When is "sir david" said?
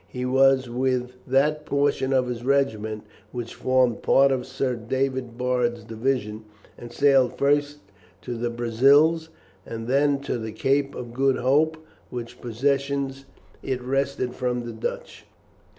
4.47-5.37